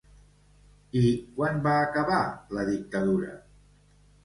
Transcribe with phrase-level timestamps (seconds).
[1.01, 2.23] I quan va acabar
[2.59, 3.39] la dictadura?